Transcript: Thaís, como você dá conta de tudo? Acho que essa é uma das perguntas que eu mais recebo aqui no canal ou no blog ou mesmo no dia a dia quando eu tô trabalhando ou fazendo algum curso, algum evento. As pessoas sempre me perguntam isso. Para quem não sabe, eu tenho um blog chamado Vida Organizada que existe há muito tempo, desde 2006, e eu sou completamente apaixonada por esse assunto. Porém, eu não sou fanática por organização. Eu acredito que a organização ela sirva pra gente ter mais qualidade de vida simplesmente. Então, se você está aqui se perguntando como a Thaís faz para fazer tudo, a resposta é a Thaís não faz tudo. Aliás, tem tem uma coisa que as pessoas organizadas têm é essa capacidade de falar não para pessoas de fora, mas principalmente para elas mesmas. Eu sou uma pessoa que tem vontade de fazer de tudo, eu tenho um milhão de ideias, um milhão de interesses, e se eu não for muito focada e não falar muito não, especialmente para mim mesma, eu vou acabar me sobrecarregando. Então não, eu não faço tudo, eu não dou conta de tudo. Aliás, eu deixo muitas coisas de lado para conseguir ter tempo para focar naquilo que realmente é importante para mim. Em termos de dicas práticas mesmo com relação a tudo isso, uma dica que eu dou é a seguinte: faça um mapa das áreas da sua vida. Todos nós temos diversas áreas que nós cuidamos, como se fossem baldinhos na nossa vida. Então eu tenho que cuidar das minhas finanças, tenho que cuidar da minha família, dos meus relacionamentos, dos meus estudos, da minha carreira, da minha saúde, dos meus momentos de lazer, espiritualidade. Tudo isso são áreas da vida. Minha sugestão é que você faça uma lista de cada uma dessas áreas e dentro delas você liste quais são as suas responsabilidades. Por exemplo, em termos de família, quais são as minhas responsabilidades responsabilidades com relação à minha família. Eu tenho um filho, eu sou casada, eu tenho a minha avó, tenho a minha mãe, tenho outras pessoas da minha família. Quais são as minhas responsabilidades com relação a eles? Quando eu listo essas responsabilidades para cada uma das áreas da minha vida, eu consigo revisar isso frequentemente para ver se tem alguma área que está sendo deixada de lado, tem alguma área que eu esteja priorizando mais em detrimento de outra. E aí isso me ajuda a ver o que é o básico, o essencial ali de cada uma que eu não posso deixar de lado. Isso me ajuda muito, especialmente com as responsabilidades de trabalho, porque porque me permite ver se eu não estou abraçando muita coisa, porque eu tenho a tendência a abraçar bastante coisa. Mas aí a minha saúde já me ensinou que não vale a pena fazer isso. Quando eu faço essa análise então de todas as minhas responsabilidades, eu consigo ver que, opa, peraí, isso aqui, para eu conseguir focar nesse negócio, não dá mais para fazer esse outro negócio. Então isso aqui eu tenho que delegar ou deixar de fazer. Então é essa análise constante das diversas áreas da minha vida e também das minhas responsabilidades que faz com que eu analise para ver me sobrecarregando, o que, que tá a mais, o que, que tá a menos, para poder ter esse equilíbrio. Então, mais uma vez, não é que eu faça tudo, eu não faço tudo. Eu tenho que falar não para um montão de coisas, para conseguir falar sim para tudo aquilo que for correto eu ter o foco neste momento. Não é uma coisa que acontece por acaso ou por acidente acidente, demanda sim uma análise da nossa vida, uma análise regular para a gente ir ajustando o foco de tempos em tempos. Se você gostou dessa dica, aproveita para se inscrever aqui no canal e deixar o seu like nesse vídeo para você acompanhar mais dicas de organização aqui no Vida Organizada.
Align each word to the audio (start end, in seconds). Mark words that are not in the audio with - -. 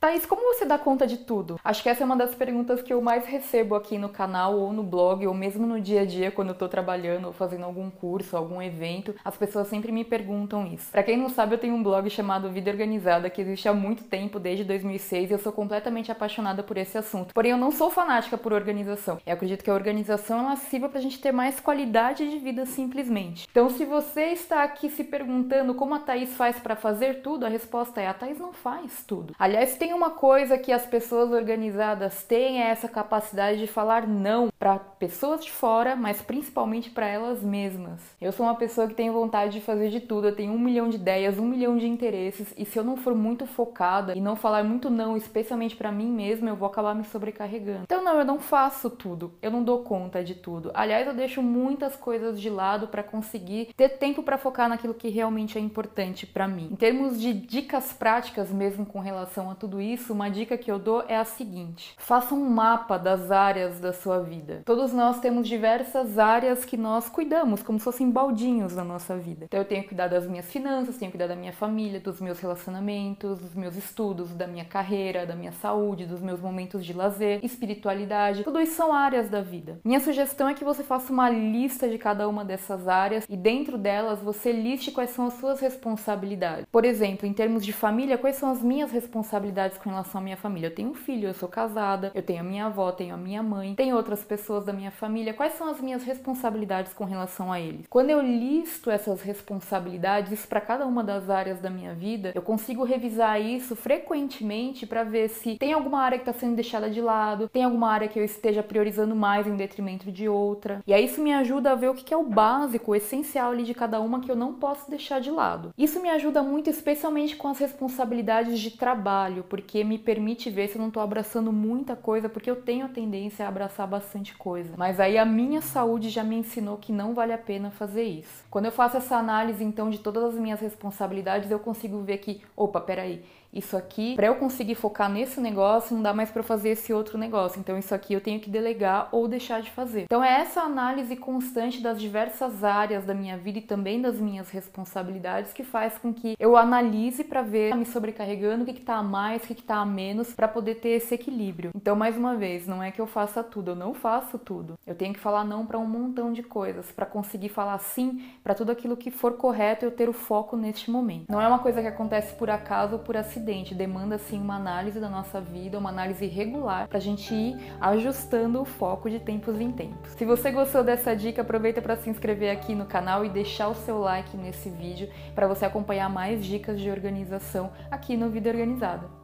Thaís, 0.00 0.24
como 0.24 0.54
você 0.54 0.64
dá 0.64 0.78
conta 0.78 1.06
de 1.06 1.18
tudo? 1.18 1.60
Acho 1.62 1.82
que 1.82 1.88
essa 1.90 2.02
é 2.02 2.06
uma 2.06 2.16
das 2.16 2.34
perguntas 2.34 2.80
que 2.80 2.90
eu 2.90 3.02
mais 3.02 3.26
recebo 3.26 3.74
aqui 3.74 3.98
no 3.98 4.08
canal 4.08 4.58
ou 4.58 4.72
no 4.72 4.82
blog 4.82 5.26
ou 5.26 5.34
mesmo 5.34 5.66
no 5.66 5.78
dia 5.78 6.00
a 6.00 6.04
dia 6.06 6.30
quando 6.30 6.48
eu 6.48 6.54
tô 6.54 6.66
trabalhando 6.66 7.26
ou 7.26 7.34
fazendo 7.34 7.66
algum 7.66 7.90
curso, 7.90 8.34
algum 8.34 8.62
evento. 8.62 9.14
As 9.22 9.36
pessoas 9.36 9.68
sempre 9.68 9.92
me 9.92 10.02
perguntam 10.02 10.66
isso. 10.66 10.90
Para 10.90 11.02
quem 11.02 11.18
não 11.18 11.28
sabe, 11.28 11.54
eu 11.54 11.58
tenho 11.58 11.74
um 11.74 11.82
blog 11.82 12.08
chamado 12.08 12.48
Vida 12.48 12.70
Organizada 12.70 13.28
que 13.28 13.42
existe 13.42 13.68
há 13.68 13.74
muito 13.74 14.04
tempo, 14.04 14.40
desde 14.40 14.64
2006, 14.64 15.28
e 15.28 15.34
eu 15.34 15.38
sou 15.38 15.52
completamente 15.52 16.10
apaixonada 16.10 16.62
por 16.62 16.78
esse 16.78 16.96
assunto. 16.96 17.34
Porém, 17.34 17.50
eu 17.50 17.58
não 17.58 17.70
sou 17.70 17.90
fanática 17.90 18.38
por 18.38 18.54
organização. 18.54 19.18
Eu 19.26 19.34
acredito 19.34 19.62
que 19.62 19.68
a 19.68 19.74
organização 19.74 20.38
ela 20.38 20.56
sirva 20.56 20.88
pra 20.88 21.02
gente 21.02 21.20
ter 21.20 21.30
mais 21.30 21.60
qualidade 21.60 22.26
de 22.26 22.38
vida 22.38 22.64
simplesmente. 22.64 23.46
Então, 23.50 23.68
se 23.68 23.84
você 23.84 24.28
está 24.28 24.62
aqui 24.62 24.88
se 24.88 25.04
perguntando 25.04 25.74
como 25.74 25.94
a 25.94 25.98
Thaís 25.98 26.34
faz 26.36 26.58
para 26.58 26.74
fazer 26.74 27.20
tudo, 27.20 27.44
a 27.44 27.50
resposta 27.50 28.00
é 28.00 28.06
a 28.06 28.14
Thaís 28.14 28.38
não 28.38 28.54
faz 28.54 29.04
tudo. 29.06 29.34
Aliás, 29.38 29.76
tem 29.76 29.89
tem 29.90 29.96
uma 29.96 30.10
coisa 30.10 30.56
que 30.56 30.70
as 30.70 30.86
pessoas 30.86 31.32
organizadas 31.32 32.22
têm 32.22 32.62
é 32.62 32.68
essa 32.68 32.88
capacidade 32.88 33.58
de 33.58 33.66
falar 33.66 34.06
não 34.06 34.48
para 34.56 34.78
pessoas 34.78 35.44
de 35.44 35.50
fora, 35.50 35.96
mas 35.96 36.22
principalmente 36.22 36.90
para 36.90 37.08
elas 37.08 37.42
mesmas. 37.42 38.00
Eu 38.20 38.30
sou 38.30 38.46
uma 38.46 38.54
pessoa 38.54 38.86
que 38.86 38.94
tem 38.94 39.10
vontade 39.10 39.54
de 39.54 39.60
fazer 39.60 39.90
de 39.90 39.98
tudo, 39.98 40.28
eu 40.28 40.36
tenho 40.36 40.52
um 40.52 40.58
milhão 40.60 40.88
de 40.88 40.94
ideias, 40.94 41.40
um 41.40 41.44
milhão 41.44 41.76
de 41.76 41.88
interesses, 41.88 42.54
e 42.56 42.64
se 42.64 42.78
eu 42.78 42.84
não 42.84 42.96
for 42.96 43.16
muito 43.16 43.46
focada 43.46 44.14
e 44.14 44.20
não 44.20 44.36
falar 44.36 44.62
muito 44.62 44.88
não, 44.88 45.16
especialmente 45.16 45.74
para 45.74 45.90
mim 45.90 46.06
mesma, 46.06 46.50
eu 46.50 46.54
vou 46.54 46.68
acabar 46.68 46.94
me 46.94 47.02
sobrecarregando. 47.02 47.82
Então 47.82 48.04
não, 48.04 48.16
eu 48.16 48.24
não 48.24 48.38
faço 48.38 48.90
tudo, 48.90 49.32
eu 49.42 49.50
não 49.50 49.64
dou 49.64 49.80
conta 49.80 50.22
de 50.22 50.36
tudo. 50.36 50.70
Aliás, 50.72 51.04
eu 51.04 51.14
deixo 51.14 51.42
muitas 51.42 51.96
coisas 51.96 52.40
de 52.40 52.48
lado 52.48 52.86
para 52.86 53.02
conseguir 53.02 53.72
ter 53.76 53.88
tempo 53.98 54.22
para 54.22 54.38
focar 54.38 54.68
naquilo 54.68 54.94
que 54.94 55.08
realmente 55.08 55.58
é 55.58 55.60
importante 55.60 56.28
para 56.28 56.46
mim. 56.46 56.68
Em 56.70 56.76
termos 56.76 57.20
de 57.20 57.32
dicas 57.32 57.92
práticas 57.92 58.52
mesmo 58.52 58.86
com 58.86 59.00
relação 59.00 59.50
a 59.50 59.56
tudo 59.56 59.79
isso, 59.80 60.12
uma 60.12 60.30
dica 60.30 60.56
que 60.56 60.70
eu 60.70 60.78
dou 60.78 61.04
é 61.08 61.16
a 61.16 61.24
seguinte: 61.24 61.94
faça 61.98 62.34
um 62.34 62.48
mapa 62.48 62.98
das 62.98 63.30
áreas 63.30 63.80
da 63.80 63.92
sua 63.92 64.20
vida. 64.20 64.62
Todos 64.64 64.92
nós 64.92 65.20
temos 65.20 65.48
diversas 65.48 66.18
áreas 66.18 66.64
que 66.64 66.76
nós 66.76 67.08
cuidamos, 67.08 67.62
como 67.62 67.78
se 67.78 67.84
fossem 67.84 68.10
baldinhos 68.10 68.74
na 68.74 68.84
nossa 68.84 69.16
vida. 69.16 69.44
Então 69.44 69.60
eu 69.60 69.64
tenho 69.64 69.82
que 69.82 69.88
cuidar 69.88 70.08
das 70.08 70.26
minhas 70.26 70.50
finanças, 70.50 70.96
tenho 70.96 71.10
que 71.10 71.18
cuidar 71.18 71.32
da 71.32 71.38
minha 71.38 71.52
família, 71.52 72.00
dos 72.00 72.20
meus 72.20 72.38
relacionamentos, 72.40 73.38
dos 73.38 73.54
meus 73.54 73.76
estudos, 73.76 74.30
da 74.34 74.46
minha 74.46 74.64
carreira, 74.64 75.26
da 75.26 75.34
minha 75.34 75.52
saúde, 75.52 76.06
dos 76.06 76.20
meus 76.20 76.40
momentos 76.40 76.84
de 76.84 76.92
lazer, 76.92 77.40
espiritualidade. 77.42 78.44
Tudo 78.44 78.60
isso 78.60 78.74
são 78.74 78.92
áreas 78.92 79.28
da 79.28 79.40
vida. 79.40 79.80
Minha 79.84 80.00
sugestão 80.00 80.48
é 80.48 80.54
que 80.54 80.64
você 80.64 80.82
faça 80.82 81.12
uma 81.12 81.28
lista 81.30 81.88
de 81.88 81.98
cada 81.98 82.28
uma 82.28 82.44
dessas 82.44 82.88
áreas 82.88 83.26
e 83.28 83.36
dentro 83.36 83.78
delas 83.78 84.20
você 84.20 84.52
liste 84.52 84.90
quais 84.90 85.10
são 85.10 85.26
as 85.26 85.34
suas 85.34 85.60
responsabilidades. 85.60 86.66
Por 86.70 86.84
exemplo, 86.84 87.26
em 87.26 87.32
termos 87.32 87.64
de 87.64 87.72
família, 87.72 88.18
quais 88.18 88.36
são 88.36 88.50
as 88.50 88.62
minhas 88.62 88.90
responsabilidades 88.90 89.69
responsabilidades 89.70 89.78
com 89.78 89.90
relação 89.90 90.20
à 90.20 90.24
minha 90.24 90.36
família. 90.36 90.66
Eu 90.66 90.74
tenho 90.74 90.90
um 90.90 90.94
filho, 90.94 91.28
eu 91.28 91.34
sou 91.34 91.48
casada, 91.48 92.10
eu 92.14 92.22
tenho 92.22 92.40
a 92.40 92.44
minha 92.44 92.66
avó, 92.66 92.90
tenho 92.92 93.14
a 93.14 93.16
minha 93.16 93.42
mãe, 93.42 93.74
tenho 93.74 93.96
outras 93.96 94.22
pessoas 94.24 94.64
da 94.64 94.72
minha 94.72 94.90
família. 94.90 95.34
Quais 95.34 95.54
são 95.54 95.68
as 95.68 95.80
minhas 95.80 96.02
responsabilidades 96.02 96.92
com 96.92 97.04
relação 97.04 97.52
a 97.52 97.60
eles? 97.60 97.86
Quando 97.88 98.10
eu 98.10 98.20
listo 98.20 98.90
essas 98.90 99.22
responsabilidades 99.22 100.44
para 100.46 100.60
cada 100.60 100.86
uma 100.86 101.04
das 101.04 101.30
áreas 101.30 101.60
da 101.60 101.70
minha 101.70 101.94
vida, 101.94 102.32
eu 102.34 102.42
consigo 102.42 102.84
revisar 102.84 103.40
isso 103.40 103.76
frequentemente 103.76 104.86
para 104.86 105.04
ver 105.04 105.28
se 105.28 105.56
tem 105.56 105.72
alguma 105.72 106.00
área 106.00 106.18
que 106.18 106.28
está 106.28 106.38
sendo 106.38 106.56
deixada 106.56 106.90
de 106.90 107.00
lado, 107.00 107.48
tem 107.48 107.64
alguma 107.64 107.90
área 107.90 108.08
que 108.08 108.18
eu 108.18 108.24
esteja 108.24 108.62
priorizando 108.62 109.14
mais 109.14 109.46
em 109.46 109.56
detrimento 109.56 110.10
de 110.10 110.28
outra. 110.28 110.82
E 110.86 110.92
aí 110.92 111.04
isso 111.04 111.22
me 111.22 111.32
ajuda 111.32 111.72
a 111.72 111.74
ver 111.74 111.88
o 111.88 111.94
que 111.94 112.12
é 112.12 112.16
o 112.16 112.24
básico, 112.24 112.92
o 112.92 112.94
essencial 112.96 113.52
ali 113.52 113.62
de 113.62 113.74
cada 113.74 114.00
uma 114.00 114.20
que 114.20 114.30
eu 114.30 114.36
não 114.36 114.54
posso 114.54 114.90
deixar 114.90 115.20
de 115.20 115.30
lado. 115.30 115.72
Isso 115.76 116.00
me 116.00 116.08
ajuda 116.08 116.42
muito, 116.42 116.70
especialmente 116.70 117.36
com 117.36 117.48
as 117.48 117.58
responsabilidades 117.58 118.58
de 118.58 118.70
trabalho, 118.70 119.44
porque 119.48 119.59
porque 119.60 119.84
me 119.84 119.98
permite 119.98 120.48
ver 120.48 120.68
se 120.68 120.76
eu 120.76 120.80
não 120.80 120.88
estou 120.88 121.02
abraçando 121.02 121.52
muita 121.52 121.94
coisa, 121.94 122.30
porque 122.30 122.50
eu 122.50 122.56
tenho 122.56 122.86
a 122.86 122.88
tendência 122.88 123.44
a 123.44 123.48
abraçar 123.48 123.86
bastante 123.86 124.34
coisa. 124.34 124.72
Mas 124.74 124.98
aí 124.98 125.18
a 125.18 125.24
minha 125.26 125.60
saúde 125.60 126.08
já 126.08 126.24
me 126.24 126.36
ensinou 126.36 126.78
que 126.78 126.90
não 126.90 127.12
vale 127.12 127.34
a 127.34 127.38
pena 127.38 127.70
fazer 127.70 128.04
isso. 128.04 128.42
Quando 128.50 128.64
eu 128.64 128.72
faço 128.72 128.96
essa 128.96 129.16
análise 129.16 129.62
então 129.62 129.90
de 129.90 129.98
todas 129.98 130.24
as 130.24 130.34
minhas 130.34 130.60
responsabilidades, 130.60 131.50
eu 131.50 131.58
consigo 131.58 132.00
ver 132.00 132.18
que, 132.18 132.40
opa, 132.56 132.80
peraí, 132.80 133.22
isso 133.52 133.76
aqui, 133.76 134.14
para 134.14 134.28
eu 134.28 134.36
conseguir 134.36 134.76
focar 134.76 135.10
nesse 135.10 135.40
negócio, 135.40 135.94
não 135.94 136.02
dá 136.02 136.14
mais 136.14 136.30
para 136.30 136.42
fazer 136.42 136.70
esse 136.70 136.92
outro 136.92 137.18
negócio. 137.18 137.58
Então 137.58 137.76
isso 137.76 137.94
aqui 137.94 138.14
eu 138.14 138.20
tenho 138.20 138.40
que 138.40 138.48
delegar 138.48 139.08
ou 139.10 139.26
deixar 139.26 139.60
de 139.60 139.70
fazer. 139.70 140.02
Então 140.04 140.22
é 140.22 140.40
essa 140.40 140.60
análise 140.62 141.16
constante 141.16 141.80
das 141.80 142.00
diversas 142.00 142.62
áreas 142.62 143.04
da 143.04 143.14
minha 143.14 143.36
vida 143.36 143.58
e 143.58 143.62
também 143.62 144.00
das 144.00 144.16
minhas 144.20 144.50
responsabilidades 144.50 145.52
que 145.52 145.64
faz 145.64 145.98
com 145.98 146.14
que 146.14 146.36
eu 146.38 146.56
analise 146.56 147.24
para 147.24 147.42
ver 147.42 147.74
me 147.74 147.84
sobrecarregando, 147.84 148.62
o 148.62 148.66
que, 148.66 148.74
que 148.74 148.80
tá 148.80 148.96
a 148.96 149.02
mais, 149.02 149.42
o 149.42 149.46
que, 149.46 149.54
que 149.54 149.62
tá 149.62 149.76
a 149.76 149.86
menos, 149.86 150.32
para 150.32 150.46
poder 150.46 150.76
ter 150.76 150.90
esse 150.90 151.14
equilíbrio. 151.14 151.70
Então, 151.74 151.96
mais 151.96 152.16
uma 152.16 152.36
vez, 152.36 152.66
não 152.66 152.82
é 152.82 152.90
que 152.90 153.00
eu 153.00 153.06
faça 153.06 153.42
tudo, 153.42 153.72
eu 153.72 153.76
não 153.76 153.94
faço 153.94 154.38
tudo. 154.38 154.78
Eu 154.86 154.94
tenho 154.94 155.12
que 155.12 155.20
falar 155.20 155.44
não 155.44 155.66
para 155.66 155.78
um 155.78 155.86
montão 155.86 156.32
de 156.32 156.42
coisas, 156.42 156.90
para 156.92 157.06
conseguir 157.06 157.48
falar 157.48 157.78
sim 157.78 158.22
para 158.44 158.54
tudo 158.54 158.70
aquilo 158.70 158.96
que 158.96 159.10
for 159.10 159.34
correto 159.34 159.84
eu 159.84 159.90
ter 159.90 160.08
o 160.08 160.12
foco 160.12 160.56
neste 160.56 160.90
momento. 160.90 161.26
Não 161.28 161.40
é 161.40 161.48
uma 161.48 161.58
coisa 161.58 161.80
que 161.80 161.88
acontece 161.88 162.34
por 162.34 162.48
acaso 162.48 162.94
ou 162.94 162.98
por 163.00 163.16
acidente 163.16 163.39
acidente, 163.40 163.74
demanda 163.74 164.18
sim 164.18 164.38
uma 164.38 164.56
análise 164.56 165.00
da 165.00 165.08
nossa 165.08 165.40
vida, 165.40 165.78
uma 165.78 165.88
análise 165.88 166.26
regular 166.26 166.86
para 166.86 166.98
a 166.98 167.00
gente 167.00 167.34
ir 167.34 167.56
ajustando 167.80 168.60
o 168.60 168.64
foco 168.64 169.08
de 169.08 169.18
tempos 169.18 169.58
em 169.58 169.72
tempos. 169.72 170.12
Se 170.12 170.24
você 170.26 170.50
gostou 170.50 170.84
dessa 170.84 171.16
dica, 171.16 171.40
aproveita 171.40 171.80
para 171.80 171.96
se 171.96 172.10
inscrever 172.10 172.50
aqui 172.50 172.74
no 172.74 172.84
canal 172.84 173.24
e 173.24 173.30
deixar 173.30 173.68
o 173.68 173.74
seu 173.74 173.98
like 173.98 174.36
nesse 174.36 174.68
vídeo 174.68 175.08
para 175.34 175.48
você 175.48 175.64
acompanhar 175.64 176.10
mais 176.10 176.44
dicas 176.44 176.78
de 176.78 176.90
organização 176.90 177.72
aqui 177.90 178.16
no 178.16 178.28
Vida 178.28 178.50
Organizada. 178.50 179.19